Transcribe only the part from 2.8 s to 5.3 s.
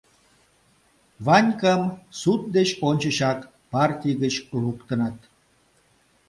ончычак партий гыч луктыныт.